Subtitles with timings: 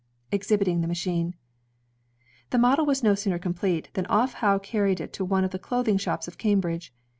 [0.31, 1.35] ExHiBrnNG THE Machine
[2.49, 5.59] TTie model was no sooner complete than off Howe carried it to one of the
[5.59, 6.91] clothing shops of Cambridge.